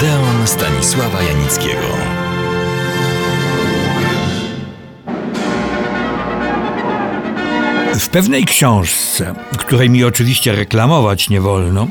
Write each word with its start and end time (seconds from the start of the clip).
Odeon 0.00 0.46
Stanisława 0.46 1.22
Janickiego. 1.22 1.86
W 7.94 8.08
pewnej 8.08 8.44
książce, 8.44 9.34
której 9.58 9.90
mi 9.90 10.04
oczywiście 10.04 10.52
reklamować 10.52 11.28
nie 11.28 11.40
wolno, 11.40 11.86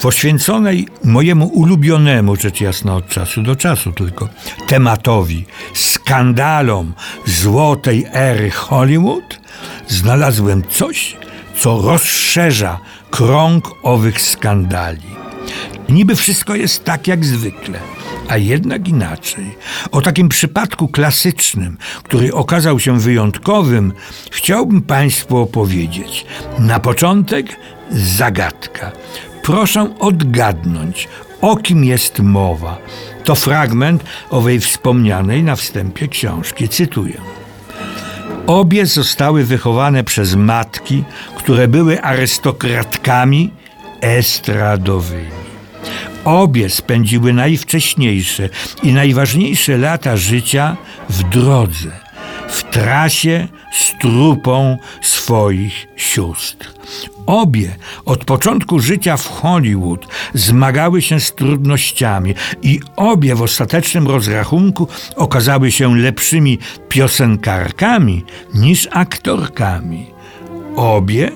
poświęconej 0.00 0.88
mojemu 1.04 1.46
ulubionemu, 1.46 2.36
rzecz 2.36 2.60
jasna 2.60 2.94
od 2.94 3.08
czasu 3.08 3.42
do 3.42 3.56
czasu 3.56 3.92
tylko, 3.92 4.28
tematowi, 4.66 5.46
skandalom 5.74 6.94
złotej 7.26 8.06
ery 8.12 8.50
Hollywood, 8.50 9.40
znalazłem 9.88 10.62
coś, 10.70 11.16
co 11.58 11.82
rozszerza 11.82 12.78
krąg 13.10 13.70
owych 13.82 14.22
skandali. 14.22 15.21
Niby 15.92 16.16
wszystko 16.16 16.54
jest 16.54 16.84
tak 16.84 17.08
jak 17.08 17.24
zwykle, 17.24 17.78
a 18.28 18.36
jednak 18.36 18.88
inaczej. 18.88 19.56
O 19.90 20.00
takim 20.00 20.28
przypadku 20.28 20.88
klasycznym, 20.88 21.76
który 22.02 22.34
okazał 22.34 22.80
się 22.80 23.00
wyjątkowym, 23.00 23.92
chciałbym 24.30 24.82
Państwu 24.82 25.36
opowiedzieć. 25.36 26.26
Na 26.58 26.80
początek 26.80 27.46
zagadka. 27.90 28.92
Proszę 29.42 29.94
odgadnąć, 29.98 31.08
o 31.40 31.56
kim 31.56 31.84
jest 31.84 32.18
mowa. 32.20 32.78
To 33.24 33.34
fragment 33.34 34.04
owej 34.30 34.60
wspomnianej 34.60 35.42
na 35.42 35.56
wstępie 35.56 36.08
książki. 36.08 36.68
Cytuję. 36.68 37.20
Obie 38.46 38.86
zostały 38.86 39.44
wychowane 39.44 40.04
przez 40.04 40.34
matki, 40.34 41.04
które 41.36 41.68
były 41.68 42.02
arystokratkami 42.02 43.50
estradowymi. 44.00 45.41
Obie 46.24 46.70
spędziły 46.70 47.32
najwcześniejsze 47.32 48.48
i 48.82 48.92
najważniejsze 48.92 49.78
lata 49.78 50.16
życia 50.16 50.76
w 51.08 51.22
drodze, 51.22 51.90
w 52.48 52.62
trasie 52.62 53.48
z 53.72 53.92
trupą 54.00 54.78
swoich 55.00 55.86
sióstr. 55.96 56.68
Obie 57.26 57.76
od 58.04 58.24
początku 58.24 58.80
życia 58.80 59.16
w 59.16 59.26
Hollywood 59.26 60.06
zmagały 60.34 61.02
się 61.02 61.20
z 61.20 61.34
trudnościami 61.34 62.34
i 62.62 62.80
obie 62.96 63.34
w 63.34 63.42
ostatecznym 63.42 64.08
rozrachunku 64.08 64.88
okazały 65.16 65.72
się 65.72 65.96
lepszymi 65.96 66.58
piosenkarkami 66.88 68.24
niż 68.54 68.88
aktorkami. 68.90 70.06
Obie 70.76 71.30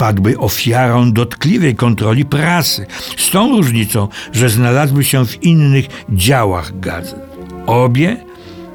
padły 0.00 0.38
ofiarą 0.38 1.12
dotkliwej 1.12 1.76
kontroli 1.76 2.24
prasy, 2.24 2.86
z 3.16 3.30
tą 3.30 3.56
różnicą, 3.56 4.08
że 4.32 4.48
znalazły 4.48 5.04
się 5.04 5.26
w 5.26 5.42
innych 5.42 5.86
działach 6.08 6.80
gazet. 6.80 7.20
Obie 7.66 8.16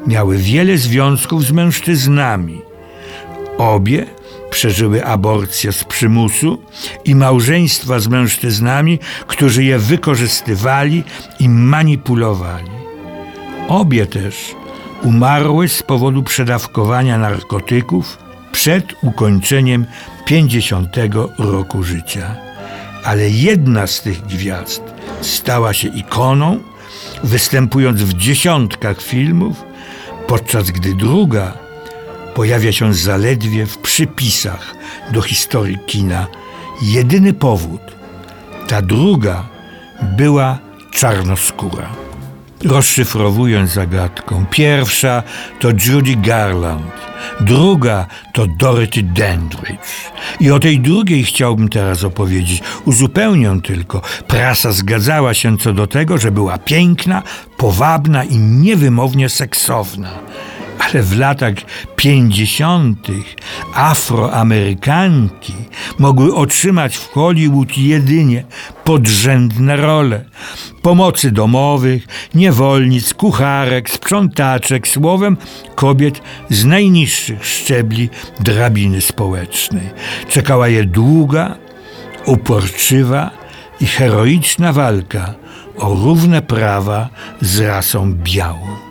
miały 0.07 0.37
wiele 0.37 0.77
związków 0.77 1.43
z 1.45 1.51
mężczyznami. 1.51 2.61
Obie 3.57 4.05
przeżyły 4.49 5.05
aborcję 5.05 5.71
z 5.71 5.83
przymusu 5.83 6.57
i 7.05 7.15
małżeństwa 7.15 7.99
z 7.99 8.07
mężczyznami, 8.07 8.99
którzy 9.27 9.63
je 9.63 9.79
wykorzystywali 9.79 11.03
i 11.39 11.49
manipulowali. 11.49 12.71
Obie 13.67 14.05
też 14.05 14.35
umarły 15.03 15.69
z 15.69 15.83
powodu 15.83 16.23
przedawkowania 16.23 17.17
narkotyków 17.17 18.24
przed 18.55 19.03
ukończeniem 19.03 19.85
50 20.25 20.95
roku 21.37 21.83
życia. 21.83 22.35
Ale 23.03 23.29
jedna 23.29 23.87
z 23.87 24.01
tych 24.01 24.21
gwiazd 24.21 24.83
stała 25.21 25.73
się 25.73 25.87
ikoną, 25.87 26.59
występując 27.23 28.01
w 28.01 28.13
dziesiątkach 28.13 29.01
filmów, 29.01 29.63
podczas 30.27 30.71
gdy 30.71 30.93
druga 30.93 31.53
pojawia 32.35 32.71
się 32.71 32.93
zaledwie 32.93 33.65
w 33.65 33.77
przypisach 33.77 34.75
do 35.11 35.21
historii 35.21 35.77
kina. 35.87 36.27
Jedyny 36.81 37.33
powód, 37.33 37.81
ta 38.67 38.81
druga 38.81 39.47
była 40.01 40.59
czarnoskóra. 40.91 42.04
Rozszyfrowując 42.65 43.71
zagadką, 43.71 44.45
pierwsza 44.51 45.23
to 45.59 45.69
Judy 45.69 46.15
Garland, 46.15 46.91
druga 47.39 48.05
to 48.33 48.47
Dorothy 48.47 49.03
Dandridge. 49.03 50.11
I 50.39 50.51
o 50.51 50.59
tej 50.59 50.79
drugiej 50.79 51.23
chciałbym 51.23 51.69
teraz 51.69 52.03
opowiedzieć. 52.03 52.63
Uzupełnię 52.85 53.59
tylko. 53.63 54.01
Prasa 54.27 54.71
zgadzała 54.71 55.33
się 55.33 55.57
co 55.57 55.73
do 55.73 55.87
tego, 55.87 56.17
że 56.17 56.31
była 56.31 56.57
piękna, 56.57 57.23
powabna 57.57 58.23
i 58.23 58.37
niewymownie 58.37 59.29
seksowna 59.29 60.09
ale 60.79 61.03
w 61.03 61.17
latach 61.17 61.53
pięćdziesiątych 61.95 63.35
Afroamerykanki 63.73 65.53
mogły 65.99 66.35
otrzymać 66.35 66.97
w 66.97 67.11
Hollywood 67.11 67.77
jedynie 67.77 68.43
podrzędne 68.83 69.75
role. 69.75 70.25
Pomocy 70.81 71.31
domowych, 71.31 72.07
niewolnic, 72.35 73.13
kucharek, 73.13 73.89
sprzątaczek, 73.89 74.87
słowem 74.87 75.37
kobiet 75.75 76.21
z 76.49 76.65
najniższych 76.65 77.45
szczebli 77.45 78.09
drabiny 78.39 79.01
społecznej. 79.01 79.89
Czekała 80.29 80.67
je 80.67 80.85
długa, 80.85 81.55
uporczywa 82.25 83.31
i 83.79 83.85
heroiczna 83.85 84.73
walka 84.73 85.33
o 85.77 85.93
równe 85.93 86.41
prawa 86.41 87.09
z 87.41 87.59
rasą 87.59 88.13
białą. 88.13 88.84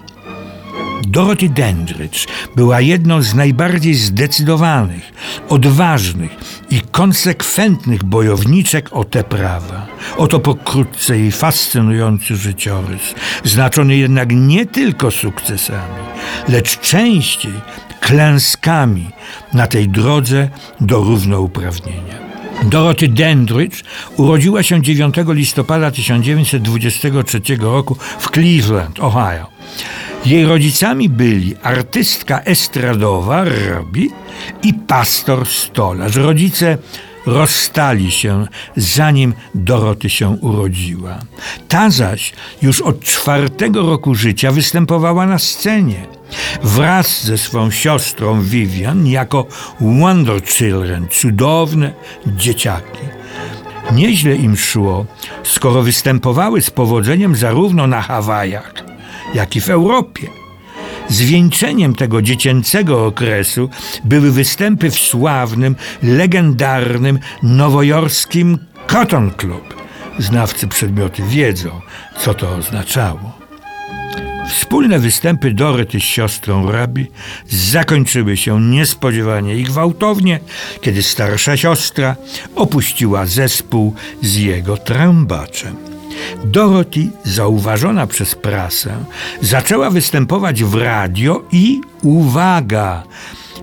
Dorothy 1.06 1.48
Dandridge 1.48 2.26
była 2.56 2.80
jedną 2.80 3.22
z 3.22 3.34
najbardziej 3.34 3.94
zdecydowanych, 3.94 5.12
odważnych 5.48 6.30
i 6.70 6.80
konsekwentnych 6.80 8.04
bojowniczek 8.04 8.88
o 8.92 9.04
te 9.04 9.24
prawa. 9.24 9.86
Oto 10.16 10.40
pokrótce 10.40 11.18
jej 11.18 11.32
fascynujący 11.32 12.36
życiorys, 12.36 13.14
znaczony 13.44 13.96
jednak 13.96 14.28
nie 14.32 14.66
tylko 14.66 15.10
sukcesami, 15.10 16.04
lecz 16.48 16.80
częściej 16.80 17.52
klęskami 18.00 19.10
na 19.52 19.66
tej 19.66 19.88
drodze 19.88 20.48
do 20.80 20.98
równouprawnienia. 20.98 22.24
Dorothy 22.62 23.08
Dandridge 23.08 23.84
urodziła 24.16 24.62
się 24.62 24.82
9 24.82 25.14
listopada 25.28 25.90
1923 25.90 27.56
roku 27.56 27.96
w 28.18 28.30
Cleveland, 28.30 29.00
Ohio. 29.00 29.46
Jej 30.24 30.44
rodzicami 30.44 31.08
byli 31.08 31.56
artystka 31.62 32.40
estradowa 32.40 33.44
Robi 33.44 34.10
i 34.62 34.74
pastor 34.74 35.46
stolarz. 35.46 36.16
Rodzice 36.16 36.78
rozstali 37.26 38.10
się, 38.10 38.46
zanim 38.76 39.34
Doroty 39.54 40.10
się 40.10 40.28
urodziła. 40.28 41.18
Ta 41.68 41.90
zaś 41.90 42.32
już 42.62 42.80
od 42.80 43.00
czwartego 43.00 43.82
roku 43.82 44.14
życia 44.14 44.52
występowała 44.52 45.26
na 45.26 45.38
scenie. 45.38 46.06
Wraz 46.62 47.24
ze 47.24 47.38
swą 47.38 47.70
siostrą 47.70 48.42
Vivian 48.42 49.06
jako 49.06 49.46
Wonder 49.80 50.42
Children, 50.44 51.06
cudowne 51.10 51.92
dzieciaki. 52.26 53.04
Nieźle 53.92 54.34
im 54.34 54.56
szło, 54.56 55.06
skoro 55.42 55.82
występowały 55.82 56.62
z 56.62 56.70
powodzeniem 56.70 57.36
zarówno 57.36 57.86
na 57.86 58.02
Hawajach, 58.02 58.83
jak 59.34 59.56
i 59.56 59.60
w 59.60 59.70
Europie. 59.70 60.28
Zwieńczeniem 61.08 61.94
tego 61.94 62.22
dziecięcego 62.22 63.06
okresu 63.06 63.68
były 64.04 64.30
występy 64.30 64.90
w 64.90 64.98
sławnym, 64.98 65.76
legendarnym 66.02 67.18
nowojorskim 67.42 68.58
Cotton 68.86 69.30
Club. 69.30 69.74
Znawcy 70.18 70.68
przedmioty 70.68 71.22
wiedzą, 71.22 71.80
co 72.18 72.34
to 72.34 72.56
oznaczało. 72.56 73.44
Wspólne 74.48 74.98
występy 74.98 75.50
Doroty 75.50 76.00
z 76.00 76.02
siostrą 76.02 76.72
Rabi 76.72 77.06
zakończyły 77.48 78.36
się 78.36 78.60
niespodziewanie 78.60 79.56
i 79.56 79.64
gwałtownie, 79.64 80.40
kiedy 80.80 81.02
starsza 81.02 81.56
siostra 81.56 82.16
opuściła 82.54 83.26
zespół 83.26 83.94
z 84.22 84.36
jego 84.36 84.76
trębaczem. 84.76 85.93
Dorothy, 86.44 87.08
zauważona 87.24 88.06
przez 88.06 88.34
prasę, 88.34 89.04
zaczęła 89.40 89.90
występować 89.90 90.64
w 90.64 90.74
radio 90.74 91.42
i 91.52 91.80
uwaga! 92.02 93.02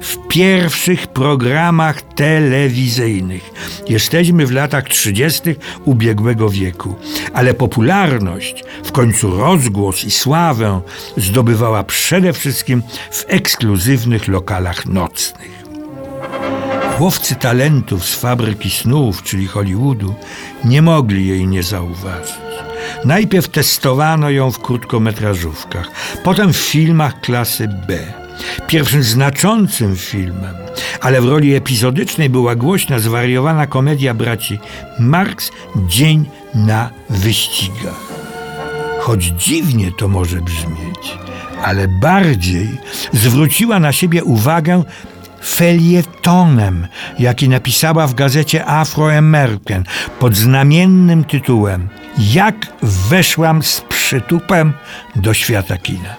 w 0.02 0.28
pierwszych 0.28 1.08
programach 1.08 2.02
telewizyjnych. 2.02 3.52
Jesteśmy 3.90 4.46
w 4.46 4.52
latach 4.52 4.84
30. 4.90 5.42
ubiegłego 5.86 6.50
wieku, 6.50 6.96
ale 7.34 7.54
popularność, 7.54 8.64
w 8.84 8.92
końcu 8.92 9.38
rozgłos 9.38 10.04
i 10.04 10.12
sławę 10.12 10.82
zdobywała 11.18 11.84
przede 11.84 12.34
wszystkim 12.34 12.84
w 13.12 13.26
ekskluzywnych 13.28 14.28
lokalach 14.28 14.86
nocnych. 14.86 15.61
Łowcy 17.02 17.36
talentów 17.36 18.06
z 18.06 18.16
fabryki 18.16 18.70
snów, 18.70 19.24
czyli 19.24 19.48
Hollywoodu, 19.48 20.16
nie 20.64 20.82
mogli 20.82 21.28
jej 21.28 21.48
nie 21.48 21.64
zauważyć. 21.64 22.36
Najpierw 23.06 23.48
testowano 23.48 24.30
ją 24.30 24.52
w 24.52 24.60
krótkometrażówkach, 24.60 25.92
potem 26.24 26.54
w 26.54 26.58
filmach 26.58 27.22
klasy 27.22 27.68
B. 27.88 27.98
Pierwszym 28.68 29.04
znaczącym 29.04 29.96
filmem, 29.96 30.56
ale 31.02 31.22
w 31.22 31.26
roli 31.26 31.56
epizodycznej 31.56 32.30
była 32.30 32.56
głośna, 32.56 33.00
zwariowana 33.00 33.68
komedia 33.68 34.14
braci 34.14 34.60
Marx 35.00 35.52
Dzień 35.88 36.30
na 36.56 36.90
wyścigach. 37.10 38.12
Choć 39.00 39.24
dziwnie 39.24 39.92
to 39.92 40.08
może 40.08 40.42
brzmieć, 40.42 41.18
ale 41.64 41.88
bardziej 41.88 42.70
zwróciła 43.14 43.80
na 43.80 43.92
siebie 43.92 44.24
uwagę 44.24 44.84
felietonem, 45.44 46.88
jaki 47.20 47.50
napisała 47.50 48.08
w 48.08 48.14
gazecie 48.14 48.66
Afro-American 48.66 49.84
pod 50.20 50.36
znamiennym 50.36 51.24
tytułem 51.24 51.90
Jak 52.18 52.68
weszłam 52.82 53.64
z 53.64 53.82
przytupem 53.82 54.74
do 55.16 55.34
świata 55.34 55.78
kina. 55.78 56.16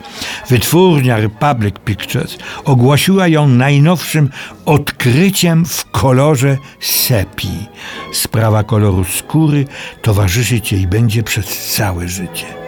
Wytwórnia 0.48 1.16
Republic 1.16 1.74
Pictures 1.84 2.38
ogłosiła 2.64 3.28
ją 3.28 3.48
najnowszym 3.48 4.30
odkryciem 4.64 5.64
w 5.64 5.90
kolorze 5.90 6.58
sepi. 6.80 7.68
Sprawa 8.12 8.64
koloru 8.64 9.04
skóry 9.04 9.64
towarzyszyć 10.02 10.72
jej 10.72 10.86
będzie 10.86 11.22
przez 11.22 11.74
całe 11.74 12.08
życie. 12.08 12.61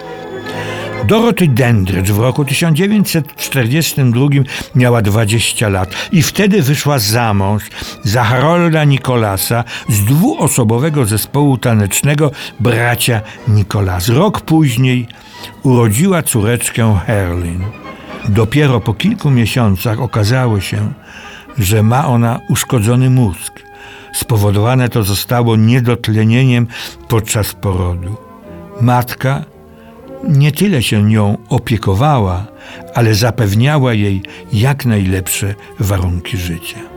Dorothy 1.06 1.48
Dandridge 1.48 2.10
w 2.10 2.18
roku 2.18 2.44
1942 2.44 4.26
miała 4.74 5.02
20 5.02 5.68
lat 5.68 5.94
i 6.12 6.22
wtedy 6.22 6.62
wyszła 6.62 6.98
za 6.98 7.34
mąż 7.34 7.62
za 8.02 8.24
Harolda 8.24 8.84
Nikolasa 8.84 9.64
z 9.88 10.04
dwuosobowego 10.04 11.06
zespołu 11.06 11.58
tanecznego 11.58 12.30
Bracia 12.60 13.20
Nikolas. 13.48 14.08
Rok 14.08 14.40
później 14.40 15.06
urodziła 15.62 16.22
córeczkę 16.22 16.98
Herlin. 17.06 17.64
Dopiero 18.28 18.80
po 18.80 18.94
kilku 18.94 19.30
miesiącach 19.30 20.00
okazało 20.00 20.60
się, 20.60 20.92
że 21.58 21.82
ma 21.82 22.06
ona 22.06 22.40
uszkodzony 22.48 23.10
mózg. 23.10 23.62
Spowodowane 24.14 24.88
to 24.88 25.02
zostało 25.02 25.56
niedotlenieniem 25.56 26.66
podczas 27.08 27.54
porodu. 27.54 28.16
Matka 28.80 29.53
nie 30.28 30.52
tyle 30.52 30.82
się 30.82 31.02
nią 31.02 31.38
opiekowała, 31.48 32.46
ale 32.94 33.14
zapewniała 33.14 33.94
jej 33.94 34.22
jak 34.52 34.86
najlepsze 34.86 35.54
warunki 35.78 36.36
życia. 36.36 36.93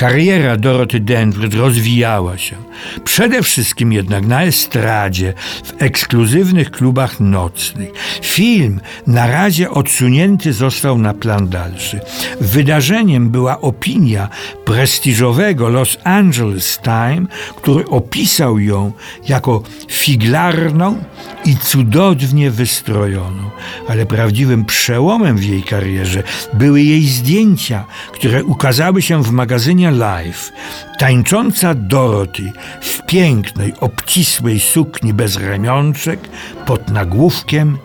Kariera 0.00 0.56
Doroty 0.56 1.00
Denver 1.00 1.54
rozwijała 1.56 2.38
się. 2.38 2.56
Przede 3.04 3.42
wszystkim 3.42 3.92
jednak 3.92 4.26
na 4.26 4.42
estradzie, 4.42 5.34
w 5.64 5.82
ekskluzywnych 5.82 6.70
klubach 6.70 7.20
nocnych. 7.20 7.90
Film 8.22 8.80
na 9.06 9.26
razie 9.26 9.70
odsunięty 9.70 10.52
został 10.52 10.98
na 10.98 11.14
plan 11.14 11.48
dalszy. 11.48 12.00
Wydarzeniem 12.40 13.30
była 13.30 13.60
opinia 13.60 14.28
prestiżowego 14.64 15.68
Los 15.68 15.98
Angeles 16.04 16.78
Times, 16.78 17.28
który 17.56 17.86
opisał 17.86 18.58
ją 18.58 18.92
jako 19.28 19.62
figlarną 19.88 21.04
i 21.44 21.56
cudownie 21.56 22.50
wystrojoną. 22.50 23.50
Ale 23.88 24.06
prawdziwym 24.06 24.64
przełomem 24.64 25.36
w 25.36 25.44
jej 25.44 25.62
karierze 25.62 26.22
były 26.54 26.82
jej 26.82 27.06
zdjęcia, 27.06 27.84
które 28.12 28.44
ukazały 28.44 29.02
się 29.02 29.22
w 29.22 29.30
magazynie 29.30 29.89
Life. 29.90 30.52
Tańcząca 30.98 31.74
Dorothy 31.74 32.52
w 32.80 33.06
pięknej, 33.06 33.74
obcisłej 33.80 34.60
sukni 34.60 35.14
bez 35.14 35.36
ramionczek 35.36 36.20
pod 36.66 36.90
nagłówkiem 36.90 37.78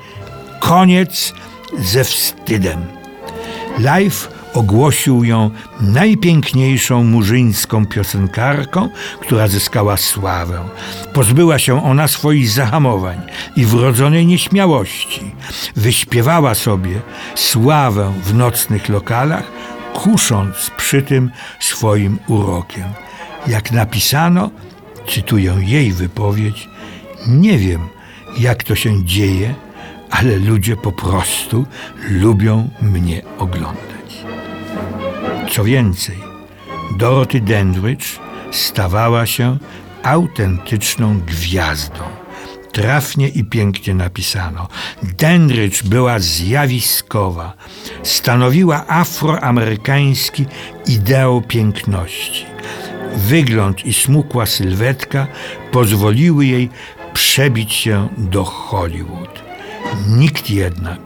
Koniec 0.60 1.34
ze 1.80 2.04
wstydem. 2.04 2.86
Life 3.80 4.36
ogłosił 4.54 5.24
ją 5.24 5.52
najpiękniejszą 5.82 7.04
murzyńską 7.04 7.86
piosenkarką, 7.86 8.90
która 9.20 9.48
zyskała 9.48 9.98
sławę. 9.98 10.60
Pozbyła 11.14 11.60
się 11.60 11.84
ona 11.84 12.08
swoich 12.08 12.50
zahamowań 12.50 13.22
i 13.56 13.66
wrodzonej 13.66 14.26
nieśmiałości. 14.26 15.32
Wyśpiewała 15.76 16.56
sobie 16.56 17.02
sławę 17.36 18.14
w 18.24 18.34
nocnych 18.34 18.90
lokalach, 18.90 19.52
kusząc 20.06 20.72
przy 20.78 21.02
tym 21.02 21.32
swoim 21.60 22.20
urokiem. 22.28 22.84
Jak 23.48 23.72
napisano, 23.72 24.52
cytuję 25.08 25.56
jej 25.60 25.92
wypowiedź, 25.92 26.70
nie 27.28 27.58
wiem, 27.58 27.88
jak 28.40 28.64
to 28.64 28.76
się 28.76 29.06
dzieje, 29.06 29.56
ale 30.10 30.38
ludzie 30.38 30.76
po 30.78 30.92
prostu 30.92 31.66
lubią 32.10 32.70
mnie 32.82 33.22
oglądać. 33.38 34.26
Co 35.52 35.64
więcej, 35.64 36.18
Dorothy 36.98 37.42
Dandridge 37.42 38.20
stawała 38.52 39.26
się 39.26 39.58
autentyczną 40.04 41.20
gwiazdą. 41.20 42.25
Trafnie 42.76 43.28
i 43.28 43.44
pięknie 43.44 43.94
napisano. 43.94 44.68
Dandridge 45.04 45.84
była 45.84 46.20
zjawiskowa. 46.20 47.54
Stanowiła 48.04 48.88
afroamerykański 48.88 50.46
ideał 50.88 51.42
piękności. 51.42 52.46
Wygląd 53.16 53.86
i 53.86 53.94
smukła 53.94 54.46
sylwetka 54.46 55.28
pozwoliły 55.72 56.46
jej 56.46 56.70
przebić 57.14 57.74
się 57.74 58.10
do 58.18 58.44
Hollywood. 58.44 59.44
Nikt 60.08 60.50
jednak 60.50 61.00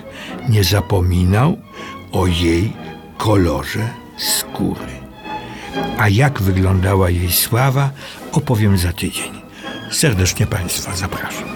nie 0.49 0.63
zapominał 0.63 1.57
o 2.11 2.27
jej 2.27 2.73
kolorze 3.17 3.89
skóry. 4.17 4.99
A 5.97 6.09
jak 6.09 6.41
wyglądała 6.41 7.09
jej 7.09 7.31
sława, 7.31 7.91
opowiem 8.31 8.77
za 8.77 8.93
tydzień. 8.93 9.48
Serdecznie 9.91 10.47
Państwa 10.47 10.95
zapraszam. 10.95 11.49